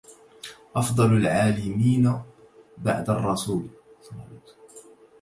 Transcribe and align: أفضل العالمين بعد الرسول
أفضل 0.75 1.13
العالمين 1.17 2.19
بعد 2.77 3.09
الرسول 3.09 3.69